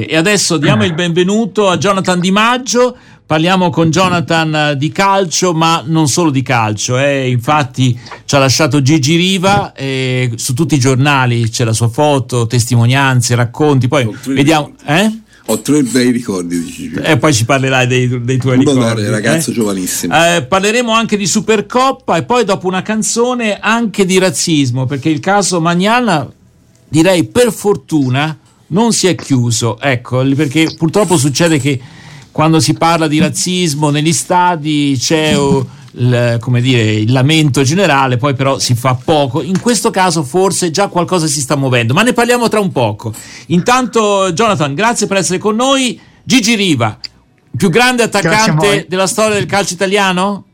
[0.00, 2.96] E adesso diamo il benvenuto a Jonathan Di Maggio.
[3.26, 6.96] Parliamo con Jonathan di calcio, ma non solo di calcio.
[6.96, 7.28] Eh.
[7.28, 12.46] Infatti ci ha lasciato Gigi Riva, eh, su tutti i giornali c'è la sua foto,
[12.46, 13.88] testimonianze, racconti.
[13.88, 14.70] Poi vediamo...
[14.86, 15.22] Eh?
[15.46, 17.00] Ho tre bei ricordi di Gigi.
[17.02, 19.04] E poi ci parlerai dei, dei tuoi ricordi.
[19.04, 19.54] ragazzo eh?
[19.54, 20.14] giovanissimo.
[20.14, 25.18] Eh, parleremo anche di Supercoppa e poi dopo una canzone anche di razzismo, perché il
[25.18, 26.24] caso Magnana,
[26.88, 28.38] direi per fortuna,
[28.68, 29.78] non si è chiuso.
[29.80, 31.80] Ecco, perché purtroppo succede che
[32.32, 38.16] quando si parla di razzismo negli stadi c'è oh, il, come dire, il lamento generale,
[38.16, 39.42] poi però si fa poco.
[39.42, 43.12] In questo caso forse già qualcosa si sta muovendo, ma ne parliamo tra un poco.
[43.46, 45.98] Intanto Jonathan, grazie per essere con noi.
[46.22, 46.98] Gigi Riva,
[47.56, 50.44] più grande attaccante della storia del calcio italiano?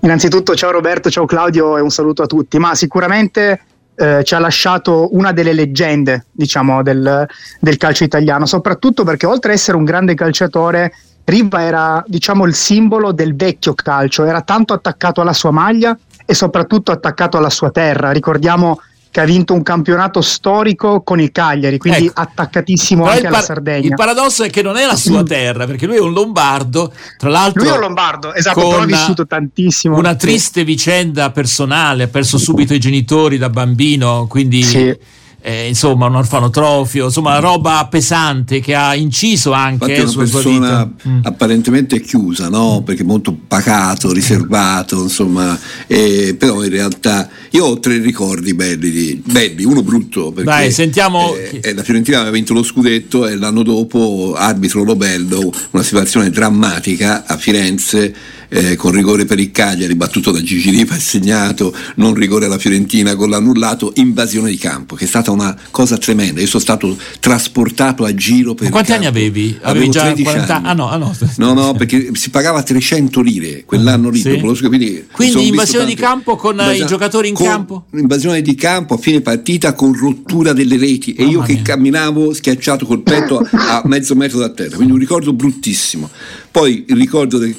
[0.00, 3.60] Innanzitutto ciao Roberto, ciao Claudio e un saluto a tutti, ma sicuramente
[3.96, 7.26] eh, ci ha lasciato una delle leggende diciamo, del,
[7.60, 10.92] del, calcio italiano, soprattutto perché oltre ad essere un grande calciatore,
[11.24, 16.34] Riva era diciamo, il simbolo del vecchio calcio, era tanto attaccato alla sua maglia e
[16.34, 18.10] soprattutto attaccato alla sua terra.
[18.10, 18.80] Ricordiamo
[19.14, 22.20] che ha vinto un campionato storico con il Cagliari, quindi ecco.
[22.20, 23.86] attaccatissimo Però anche par- alla Sardegna.
[23.86, 27.30] Il paradosso è che non è la sua terra, perché lui è un lombardo, tra
[27.30, 27.62] l'altro...
[27.62, 29.96] Lui è un lombardo, esatto, però ha vissuto tantissimo.
[29.96, 34.64] Una triste vicenda personale, ha perso subito i genitori da bambino, quindi...
[34.64, 34.98] Sì
[35.46, 40.90] eh, insomma un orfanotrofio, insomma roba pesante che ha inciso anche Infatti è una persona
[41.06, 41.18] mm.
[41.22, 42.80] apparentemente chiusa, no?
[42.82, 49.64] perché molto pacato, riservato, insomma, eh, però in realtà io ho tre ricordi belli, belli
[49.64, 53.62] uno brutto perché Dai, sentiamo eh, eh, la Fiorentina aveva vinto lo scudetto e l'anno
[53.62, 58.14] dopo arbitro Lobello, una situazione drammatica a Firenze
[58.54, 62.58] eh, con rigore per il Cagliari, battuto da Gigi Riva e segnato, non rigore alla
[62.58, 66.40] Fiorentina con l'annullato, invasione di campo, che è stata una cosa tremenda.
[66.40, 68.64] Io sono stato trasportato a giro per...
[68.64, 69.06] Ma quanti campo.
[69.06, 69.58] anni avevi?
[69.62, 70.68] Avevo già 40 anni.
[70.68, 71.16] Ah no, ah no.
[71.36, 74.20] no, no, perché si pagava 300 lire quell'anno lì.
[74.20, 74.30] Sì.
[74.30, 77.84] Dopo lo, quindi quindi invasione di campo con i giocatori in con campo?
[77.92, 82.86] Invasione di campo a fine partita con rottura delle reti e io che camminavo schiacciato
[82.86, 86.10] col petto a mezzo metro da terra, quindi un ricordo bruttissimo.
[86.50, 87.54] Poi il ricordo del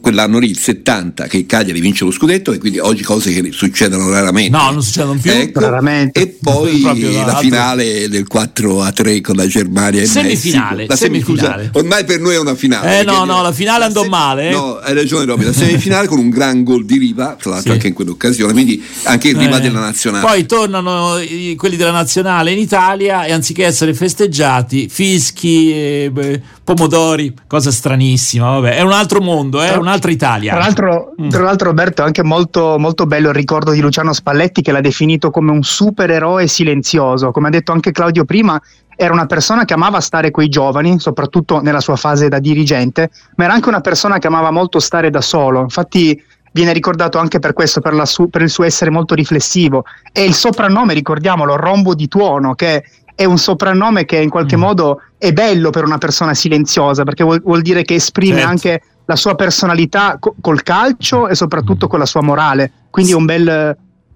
[0.00, 3.52] quell'anno lì, il 70, che il Cagliari vince lo scudetto e quindi oggi cose che
[3.52, 4.56] succedono raramente.
[4.56, 5.30] No, non succedono più.
[5.30, 6.20] Ecco, raramente.
[6.20, 6.80] E poi
[7.24, 11.66] la finale del 4 a 3 con la Germania e semifinale, La semifinale.
[11.66, 13.00] Scusa, ormai per noi è una finale.
[13.00, 14.48] Eh no, no, la finale andò se- male.
[14.48, 14.52] Eh.
[14.52, 17.76] No, hai ragione Robby, la semifinale con un gran gol di Riva, tra l'altro sì.
[17.76, 19.60] anche in quell'occasione, quindi anche il Riva eh.
[19.60, 20.26] della nazionale.
[20.26, 26.40] Poi tornano i, quelli della nazionale in Italia e anziché essere festeggiati, fischi, eh, beh,
[26.64, 30.52] pomodori, cosa stranissima, vabbè, è un altro mondo, è eh, un'altra Italia.
[30.52, 31.28] Tra l'altro, mm.
[31.28, 34.80] tra l'altro Roberto, è anche molto, molto bello il ricordo di Luciano Spalletti che l'ha
[34.80, 38.60] definito come un supereroe silenzioso, come ha detto anche Claudio prima,
[38.96, 43.10] era una persona che amava stare con i giovani, soprattutto nella sua fase da dirigente,
[43.36, 45.60] ma era anche una persona che amava molto stare da solo.
[45.60, 46.20] Infatti
[46.50, 49.84] viene ricordato anche per questo, per, su- per il suo essere molto riflessivo.
[50.12, 52.82] E il soprannome, ricordiamolo, Rombo di Tuono, che
[53.14, 54.60] è un soprannome che in qualche mm.
[54.60, 58.48] modo è bello per una persona silenziosa, perché vuol, vuol dire che esprime certo.
[58.48, 62.70] anche la sua personalità co- col calcio e soprattutto con la sua morale.
[62.90, 63.46] Quindi è un bel,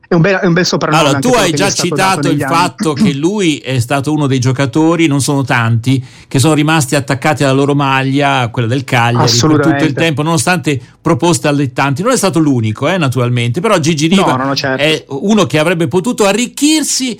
[0.07, 1.03] è un bel, è un bel soprannome.
[1.03, 2.55] Allora, tu hai già citato il anni.
[2.55, 7.43] fatto che lui è stato uno dei giocatori, non sono tanti, che sono rimasti attaccati
[7.43, 12.03] alla loro maglia, quella del Cagliari, per tutto il tempo, nonostante proposte allettanti.
[12.03, 14.83] Non è stato l'unico, eh, naturalmente, però Gigi Riva no, no, certo.
[14.83, 17.19] è uno che avrebbe potuto arricchirsi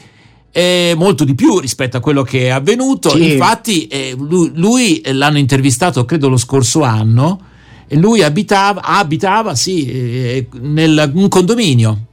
[0.51, 3.09] eh, molto di più rispetto a quello che è avvenuto.
[3.09, 3.33] Sì.
[3.33, 7.47] Infatti, eh, lui, lui, l'hanno intervistato, credo, lo scorso anno.
[7.95, 12.07] Lui abitava, abitava sì, eh, nel un condominio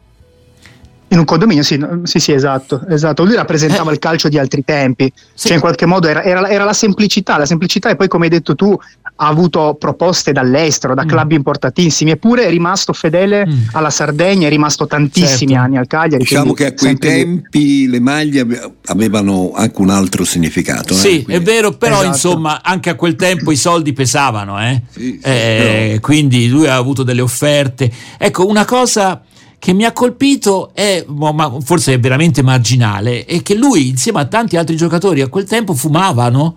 [1.11, 3.23] in un condominio, sì, sì, sì, esatto, esatto.
[3.23, 3.93] Lui rappresentava eh.
[3.93, 5.47] il calcio di altri tempi, sì.
[5.47, 8.29] cioè in qualche modo era, era, era, la semplicità, la semplicità e poi come hai
[8.29, 8.77] detto tu
[9.21, 11.07] ha avuto proposte dall'estero, da mm.
[11.07, 13.57] club importantissimi, eppure è rimasto fedele mm.
[13.71, 15.65] alla Sardegna, è rimasto tantissimi certo.
[15.65, 16.23] anni al Cagliari.
[16.23, 17.89] Diciamo che a quei tempi lì.
[17.89, 18.45] le maglie
[18.85, 20.93] avevano anche un altro significato.
[20.93, 21.37] Sì, eh?
[21.37, 22.07] è vero, però esatto.
[22.07, 24.83] insomma anche a quel tempo i soldi pesavano, eh?
[24.89, 27.91] Sì, eh, quindi lui ha avuto delle offerte.
[28.19, 29.23] Ecco, una cosa
[29.59, 31.05] che mi ha colpito è,
[31.61, 35.73] forse è veramente marginale, è che lui insieme a tanti altri giocatori a quel tempo
[35.73, 36.55] fumavano.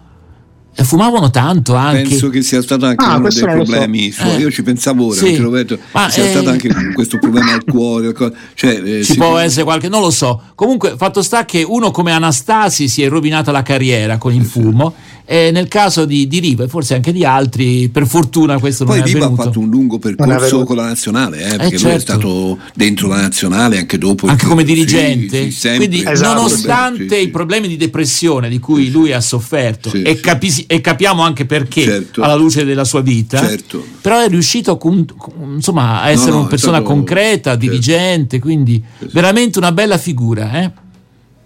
[0.74, 2.08] E fumavano tanto anche.
[2.08, 4.22] Penso che sia stato anche ah, uno dei problemi so.
[4.22, 4.36] suoi.
[4.36, 4.38] Eh.
[4.38, 5.36] Io ci pensavo ora, sì.
[5.36, 6.30] Roberto, Ma sia eh...
[6.30, 8.14] stato anche questo problema al cuore.
[8.54, 10.40] Cioè, eh, ci può essere qualche, non lo so.
[10.54, 14.94] Comunque, fatto sta che uno come Anastasi si è rovinata la carriera con il fumo.
[15.24, 18.96] E nel caso di, di, Riva e forse anche di altri, per fortuna questo Poi
[18.96, 21.86] non Poi Riva ha fatto un lungo percorso con la nazionale, eh, perché eh, certo.
[21.86, 22.12] lui è certo.
[22.12, 24.26] stato dentro la nazionale anche dopo.
[24.26, 25.44] Anche come dirigente.
[25.44, 29.92] Sì, sì, Quindi, esatto, nonostante sì, i problemi di depressione di cui lui ha sofferto,
[29.92, 32.22] e, capi- e, capiamo anche perché certo.
[32.22, 33.84] alla luce della sua vita, certo.
[34.00, 37.66] però è riuscito con, con, insomma, a essere no, no, una persona stato, concreta, certo.
[37.66, 38.82] dirigente, quindi
[39.12, 40.62] veramente una bella figura.
[40.62, 40.72] Eh?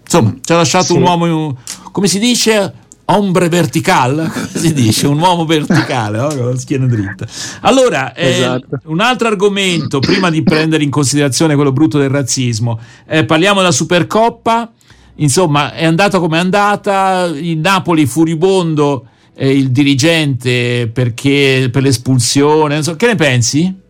[0.03, 1.57] Insomma, ci ha lasciato un uomo,
[1.91, 2.73] come si dice,
[3.09, 6.27] ombre vertical, si dice, un uomo verticale, no?
[6.27, 7.25] con la schiena dritta.
[7.61, 8.79] Allora, eh, esatto.
[8.85, 13.71] un altro argomento, prima di prendere in considerazione quello brutto del razzismo, eh, parliamo della
[13.71, 14.71] Supercoppa,
[15.17, 22.77] insomma, è andata come è andata, il Napoli furibondo, eh, il dirigente perché per l'espulsione,
[22.77, 23.85] insomma, che ne pensi?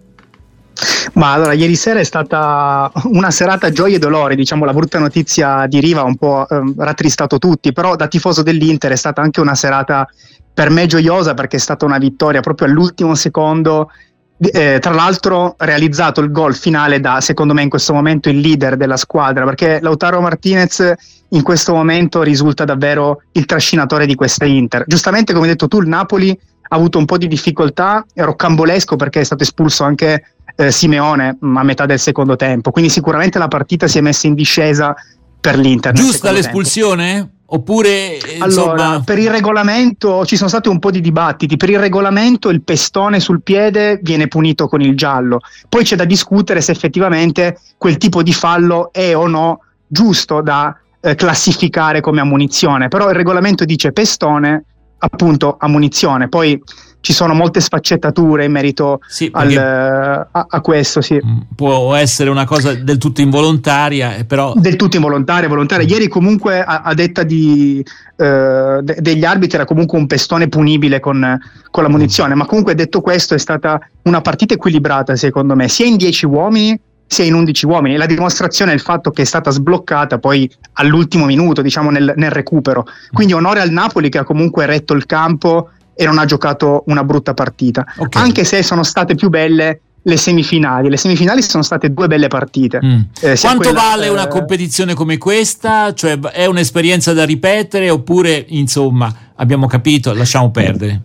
[1.13, 5.65] Ma allora, ieri sera è stata una serata gioia e dolore, diciamo la brutta notizia
[5.67, 9.41] di Riva ha un po' eh, rattristato tutti, però da tifoso dell'Inter è stata anche
[9.41, 10.07] una serata
[10.53, 13.91] per me gioiosa perché è stata una vittoria proprio all'ultimo secondo,
[14.39, 18.77] eh, tra l'altro realizzato il gol finale da secondo me in questo momento il leader
[18.77, 20.93] della squadra, perché Lautaro Martinez
[21.29, 24.83] in questo momento risulta davvero il trascinatore di questa Inter.
[24.87, 26.37] Giustamente come hai detto tu il Napoli
[26.69, 30.23] ha avuto un po' di difficoltà, è rocambolesco perché è stato espulso anche
[30.55, 32.71] eh, Simeone a metà del secondo tempo.
[32.71, 34.95] Quindi sicuramente la partita si è messa in discesa
[35.39, 35.93] per l'Inter.
[35.93, 37.13] Giusta l'espulsione?
[37.13, 37.35] Tempo.
[37.49, 38.43] Oppure insomma...
[38.43, 41.55] allora, per il regolamento ci sono stati un po' di dibattiti.
[41.55, 45.39] Per il regolamento il pestone sul piede viene punito con il giallo.
[45.69, 50.77] Poi c'è da discutere se effettivamente quel tipo di fallo è o no giusto da
[50.99, 52.89] eh, classificare come ammunizione.
[52.89, 54.63] Però il regolamento dice pestone
[54.97, 56.27] appunto ammunizione.
[56.27, 56.61] Poi
[57.07, 60.99] ci sono molte sfaccettature in merito sì, al, a, a, questo.
[60.99, 61.17] Sì.
[61.25, 64.51] Mm, può essere una cosa del tutto involontaria, eh, però.
[64.57, 65.87] Del tutto involontaria, volontaria.
[65.87, 67.81] Ieri, comunque, a, a detta di,
[68.17, 71.39] eh, de, degli arbitri, era comunque un pestone punibile con,
[71.71, 72.35] con, la munizione.
[72.35, 76.77] Ma comunque, detto questo, è stata una partita equilibrata, secondo me, sia in 10 uomini
[77.09, 77.95] sia in 11 uomini.
[77.95, 82.31] La dimostrazione è il fatto che è stata sbloccata poi all'ultimo minuto, diciamo nel, nel
[82.31, 82.85] recupero.
[83.13, 87.03] Quindi onore al Napoli che ha comunque retto il campo e non ha giocato una
[87.03, 87.85] brutta partita.
[87.97, 88.21] Okay.
[88.21, 90.89] Anche se sono state più belle le semifinali.
[90.89, 92.79] Le semifinali sono state due belle partite.
[92.83, 92.99] Mm.
[93.19, 94.09] Eh, Quanto quella, vale eh...
[94.09, 95.93] una competizione come questa?
[95.93, 101.01] Cioè, è un'esperienza da ripetere oppure, insomma, abbiamo capito, lasciamo perdere?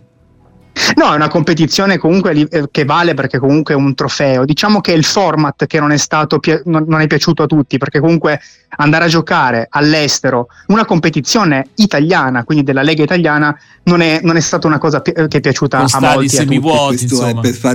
[0.95, 4.45] No, è una competizione comunque eh, che vale perché comunque è un trofeo.
[4.45, 7.99] Diciamo che è il format che non è stato non è piaciuto a tutti, perché
[7.99, 8.39] comunque
[8.75, 14.39] andare a giocare all'estero una competizione italiana, quindi della Lega italiana, non è, non è
[14.39, 16.29] stata una cosa pi- che è piaciuta Con a molti.
[16.29, 17.07] Semivuoti,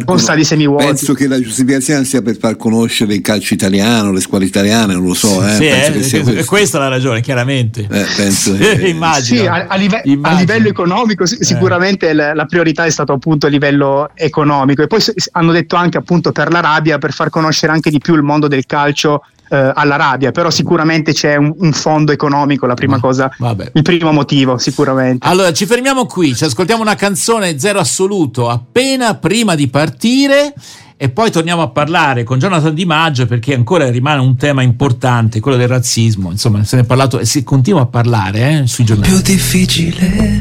[0.04, 0.84] Con stadi semivuoti.
[0.84, 5.04] Penso che la giustificazione sia per far conoscere il calcio italiano, le squadre italiane, non
[5.04, 5.46] lo so.
[5.46, 6.02] Eh.
[6.02, 7.86] Sì, eh, è questa la ragione, chiaramente.
[7.90, 9.40] Eh, penso, eh, Immagino.
[9.42, 11.26] Sì, a, a, live- a, livello economico eh.
[11.26, 15.00] sicuramente la, la priorità è stata appunto a livello economico e poi
[15.32, 18.66] hanno detto anche appunto per l'Arabia per far conoscere anche di più il mondo del
[18.66, 23.70] calcio eh, all'Arabia, però sicuramente c'è un, un fondo economico, la prima cosa, Vabbè.
[23.74, 25.26] il primo motivo sicuramente.
[25.26, 30.52] Allora ci fermiamo qui, ci ascoltiamo una canzone zero assoluto appena prima di partire
[31.00, 35.40] e poi torniamo a parlare con Jonathan Di Maggio perché ancora rimane un tema importante,
[35.40, 38.84] quello del razzismo, insomma se ne è parlato e si continua a parlare eh, sui
[38.84, 39.12] giornali.
[39.12, 40.38] Più difficile,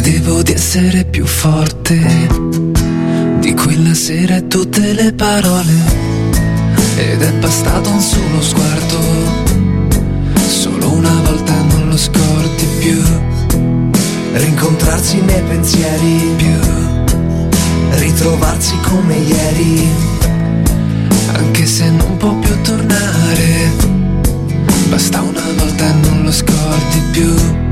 [0.00, 1.98] credevo di essere più forte
[3.40, 5.72] di quella sera e tutte le parole
[6.96, 9.00] ed è bastato un solo sguardo,
[10.46, 13.02] solo una volta non lo scordi più.
[14.34, 16.58] Rincontrarsi nei pensieri più,
[17.98, 19.88] ritrovarsi come ieri,
[21.32, 23.72] anche se non può più tornare.
[24.90, 27.67] Basta una volta e non lo scordi più.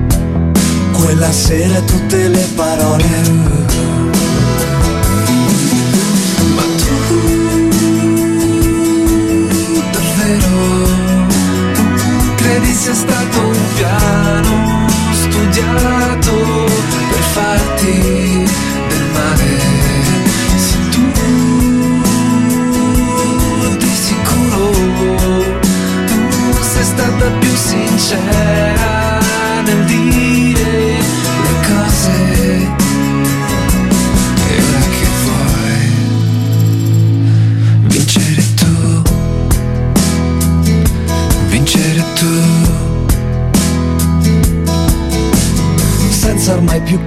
[1.03, 4.16] Quella sera tutte le parole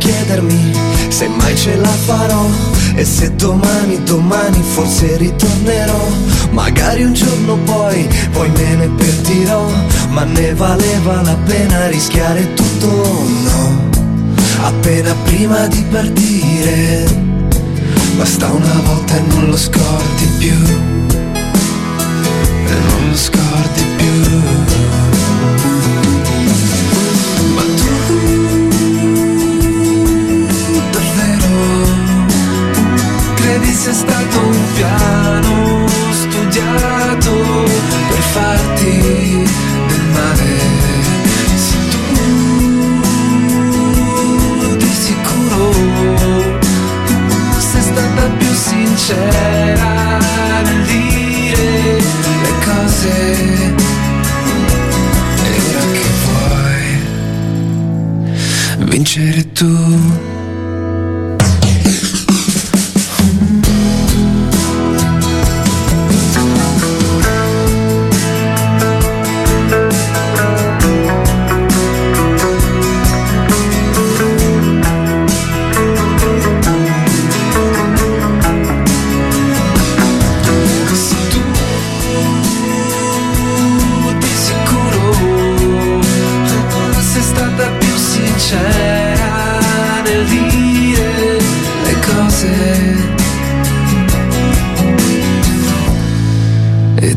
[0.09, 0.71] chiedermi
[1.07, 2.47] se mai ce la farò
[2.95, 6.07] e se domani, domani forse ritornerò.
[6.51, 9.69] Magari un giorno poi, poi me ne pentirò,
[10.09, 12.87] ma ne valeva la pena rischiare tutto
[13.43, 13.87] no.
[14.63, 17.05] Appena prima di partire,
[18.17, 20.38] basta una volta e non lo scordi
[59.59, 60.28] To.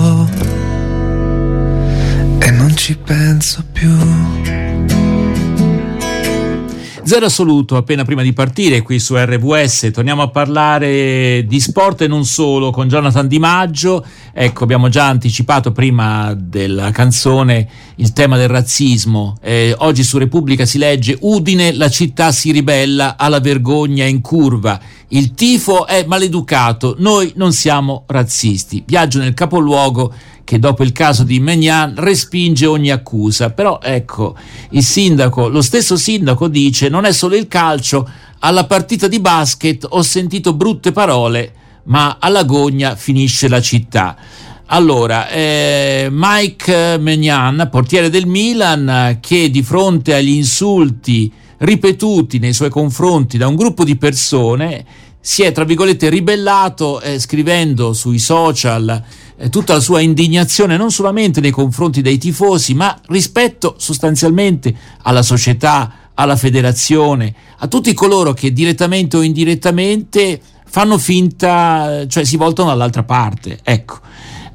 [7.02, 9.90] Zero assoluto appena prima di partire qui su RWS.
[9.92, 14.06] Torniamo a parlare di sport e non solo con Jonathan Di Maggio.
[14.36, 19.36] Ecco, abbiamo già anticipato prima della canzone il tema del razzismo.
[19.40, 24.80] Eh, oggi su Repubblica si legge Udine, la città si ribella alla vergogna in curva.
[25.08, 28.82] Il tifo è maleducato, noi non siamo razzisti.
[28.84, 30.12] Viaggio nel capoluogo
[30.42, 33.50] che dopo il caso di Megnan respinge ogni accusa.
[33.50, 34.34] Però ecco,
[34.70, 38.08] il sindaco, lo stesso sindaco dice non è solo il calcio,
[38.40, 41.52] alla partita di basket ho sentito brutte parole,
[41.84, 44.16] ma alla gogna finisce la città.
[44.66, 52.70] Allora, eh, Mike Megnan, portiere del Milan, che di fronte agli insulti ripetuti nei suoi
[52.70, 54.84] confronti da un gruppo di persone
[55.20, 59.02] si è, tra virgolette, ribellato eh, scrivendo sui social
[59.36, 65.22] eh, tutta la sua indignazione non solamente nei confronti dei tifosi, ma rispetto sostanzialmente alla
[65.22, 72.68] società, alla federazione, a tutti coloro che direttamente o indirettamente fanno finta, cioè si voltano
[72.68, 73.58] dall'altra parte.
[73.62, 73.98] Ecco.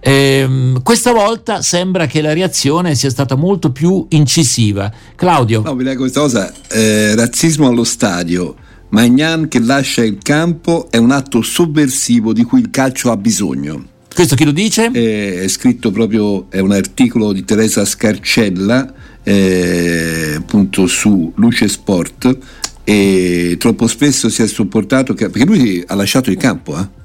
[0.01, 4.91] Ehm, questa volta sembra che la reazione sia stata molto più incisiva.
[5.15, 5.61] Claudio.
[5.61, 8.55] No, vi leggo questa cosa: eh, razzismo allo stadio
[8.89, 13.85] Magnan che lascia il campo è un atto sovversivo di cui il calcio ha bisogno.
[14.13, 14.89] Questo chi lo dice?
[14.89, 18.91] È, scritto proprio, è un articolo di Teresa Scarcella,
[19.29, 22.37] eh, appunto su Luce Sport,
[22.83, 26.97] e troppo spesso si è sopportato, che, perché lui ha lasciato il campo, eh?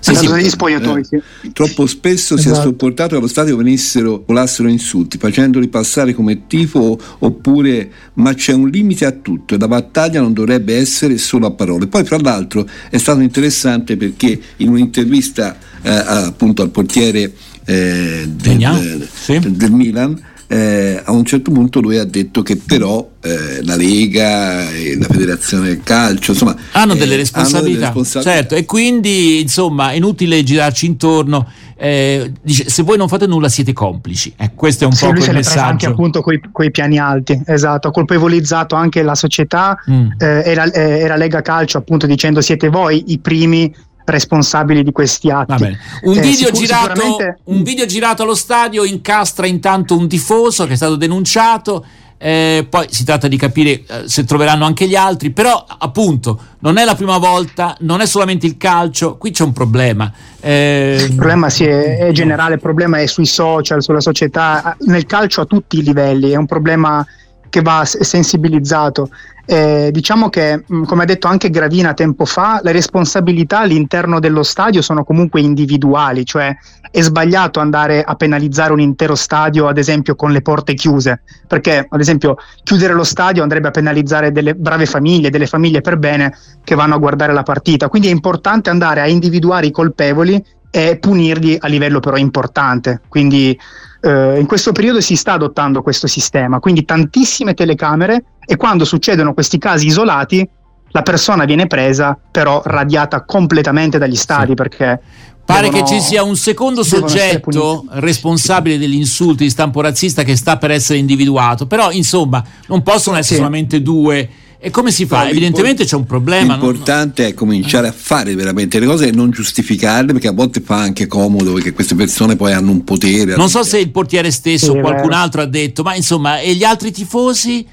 [0.00, 1.52] Sì, sì, negli spogliatoi, eh, sì.
[1.52, 2.40] Troppo spesso esatto.
[2.40, 2.68] si è esatto.
[2.68, 8.68] sopportato che allo stadio venissero, volassero insulti, facendoli passare come tifo oppure ma c'è un
[8.68, 11.86] limite a tutto e la battaglia non dovrebbe essere solo a parole.
[11.86, 17.32] Poi fra l'altro è stato interessante perché in un'intervista eh, appunto al portiere
[17.66, 19.38] eh, del, sì.
[19.38, 20.18] del Milan
[20.52, 25.06] eh, a un certo punto lui ha detto che però eh, la Lega e la
[25.06, 29.94] Federazione del Calcio insomma, hanno, delle eh, hanno, delle responsabilità, certo e quindi insomma è
[29.94, 31.46] inutile girarci intorno.
[31.76, 34.34] Eh, dice se voi non fate nulla siete complici.
[34.36, 35.60] Eh, questo è un sì, po' il messaggio.
[35.60, 40.08] anche appunto coi piani alti esatto ha colpevolizzato anche la società mm.
[40.18, 43.72] eh, e, la, e la Lega Calcio appunto dicendo siete voi i primi
[44.04, 45.76] responsabili di questi atti.
[46.02, 47.38] Un, eh, video sicur- girato, sicuramente...
[47.44, 51.84] un video girato allo stadio incastra intanto un tifoso che è stato denunciato.
[52.22, 56.76] Eh, poi si tratta di capire eh, se troveranno anche gli altri, però appunto non
[56.76, 60.12] è la prima volta, non è solamente il calcio, qui c'è un problema.
[60.38, 61.06] Eh...
[61.08, 65.40] Il problema sì, è, è, generale, il problema è sui social, sulla società, nel calcio
[65.40, 67.06] a tutti i livelli, è un problema
[67.50, 69.10] che va sensibilizzato.
[69.44, 74.80] Eh, diciamo che, come ha detto anche Gravina tempo fa, le responsabilità all'interno dello stadio
[74.80, 76.56] sono comunque individuali, cioè
[76.88, 81.84] è sbagliato andare a penalizzare un intero stadio, ad esempio, con le porte chiuse, perché,
[81.88, 86.32] ad esempio, chiudere lo stadio andrebbe a penalizzare delle brave famiglie, delle famiglie per bene
[86.62, 87.88] che vanno a guardare la partita.
[87.88, 93.00] Quindi è importante andare a individuare i colpevoli e punirli a livello però importante.
[93.08, 93.58] Quindi
[94.00, 99.34] eh, in questo periodo si sta adottando questo sistema, quindi tantissime telecamere e quando succedono
[99.34, 100.48] questi casi isolati
[100.92, 104.54] la persona viene presa però radiata completamente dagli stadi sì.
[104.54, 105.00] perché
[105.44, 110.36] Pare devono, che ci sia un secondo soggetto responsabile degli insulti di stampo razzista che
[110.36, 113.40] sta per essere individuato, però insomma non possono essere sì.
[113.40, 114.28] solamente due.
[114.62, 115.22] E come si fa?
[115.22, 116.52] No, Evidentemente c'è un problema.
[116.52, 117.30] L'importante non...
[117.30, 121.06] è cominciare a fare veramente le cose e non giustificarle, perché a volte fa anche
[121.06, 123.36] comodo, perché queste persone poi hanno un potere.
[123.36, 126.54] Non so se il portiere stesso o sì, qualcun altro ha detto, ma insomma, e
[126.54, 127.66] gli altri tifosi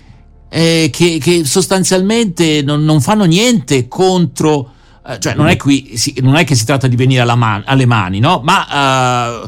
[0.48, 4.72] eh, che, che, sostanzialmente non, non fanno niente contro
[5.06, 7.86] eh, cioè non è, qui, si, non è, che si tratta di venire man, alle
[7.86, 8.42] mani, no?
[8.44, 9.48] ma uh,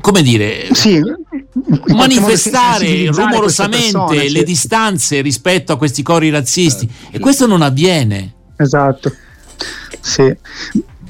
[0.00, 1.00] come dire, sì,
[1.86, 8.32] manifestare rumorosamente le distanze rispetto a questi cori razzisti eh, e questo non avviene.
[8.56, 9.12] Esatto,
[10.00, 10.36] sì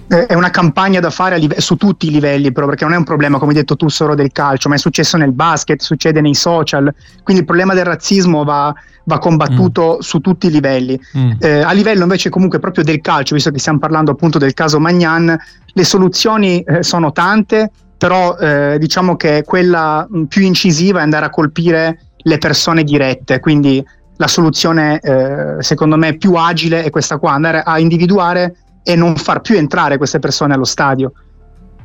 [0.06, 3.04] è una campagna da fare live- su tutti i livelli, però, perché non è un
[3.04, 6.34] problema, come hai detto tu, solo del calcio, ma è successo nel basket, succede nei
[6.34, 6.92] social.
[7.22, 8.72] Quindi il problema del razzismo va,
[9.04, 10.00] va combattuto mm.
[10.00, 10.98] su tutti i livelli.
[11.16, 11.32] Mm.
[11.38, 14.78] Eh, a livello invece comunque proprio del calcio, visto che stiamo parlando appunto del caso
[14.78, 21.02] Magnan, le soluzioni eh, sono tante, però eh, diciamo che quella mm, più incisiva è
[21.02, 23.84] andare a colpire le persone dirette, quindi
[24.16, 29.16] la soluzione eh, secondo me più agile è questa qua, andare a individuare e non
[29.16, 31.12] far più entrare queste persone allo stadio.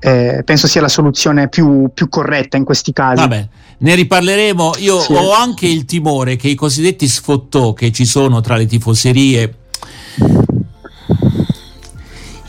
[0.01, 3.21] Eh, penso sia la soluzione più, più, corretta in questi casi.
[3.21, 3.47] Vabbè,
[3.79, 4.75] ne riparleremo.
[4.77, 5.13] Io sì.
[5.13, 9.55] ho anche il timore che i cosiddetti sfottò che ci sono tra le tifoserie,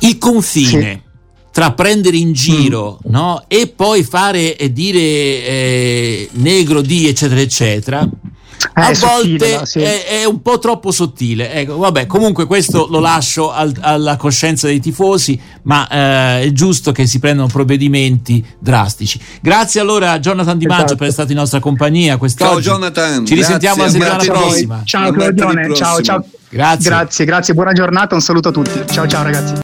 [0.00, 0.92] il confine.
[0.92, 1.08] Sì.
[1.52, 3.10] Tra prendere in giro mm.
[3.10, 3.44] no?
[3.48, 8.08] e poi fare e dire eh, negro di eccetera eccetera
[8.74, 9.80] a volte sottile, sì.
[9.80, 11.52] è, è, un po' troppo sottile.
[11.52, 16.92] Ecco, vabbè, comunque questo lo lascio al, alla coscienza dei tifosi, ma eh, è giusto
[16.92, 19.20] che si prendano provvedimenti drastici.
[19.40, 20.96] Grazie allora a Jonathan Di Maggio esatto.
[20.96, 22.62] per essere stato in nostra compagnia quest'oggi.
[22.62, 23.26] Ciao Jonathan.
[23.26, 24.82] Ci risentiamo grazie, la settimana prossima.
[24.84, 26.24] Ciao Claudione, ciao ciao.
[26.48, 26.90] Grazie.
[26.90, 28.82] Grazie, grazie, buona giornata, un saluto a tutti.
[28.92, 29.54] Ciao ciao ragazzi.